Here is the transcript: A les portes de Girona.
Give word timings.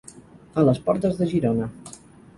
A 0.61 0.63
les 0.69 0.81
portes 0.87 1.21
de 1.21 1.31
Girona. 1.35 1.71